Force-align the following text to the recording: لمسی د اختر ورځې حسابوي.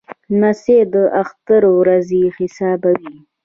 لمسی 0.31 0.77
د 0.93 0.95
اختر 1.21 1.61
ورځې 1.79 2.23
حسابوي. 2.35 3.15